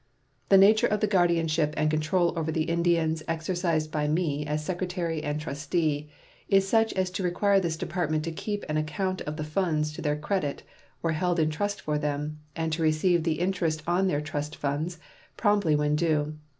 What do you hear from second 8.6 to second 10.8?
an account of the funds to their credit